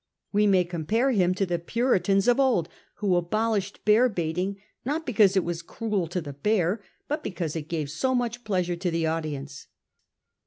[0.31, 5.37] We may compare him to the Puritans of old, who abolished bear baiting, not because
[5.37, 9.05] it was cruel to the bear, but because it gave so much pleasure to the
[9.05, 9.67] audience.